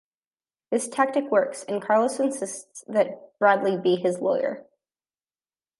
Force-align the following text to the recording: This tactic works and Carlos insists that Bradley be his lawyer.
This 0.71 0.87
tactic 0.87 1.29
works 1.29 1.63
and 1.63 1.79
Carlos 1.79 2.19
insists 2.19 2.83
that 2.87 3.37
Bradley 3.37 3.77
be 3.77 3.97
his 3.97 4.19
lawyer. 4.19 4.65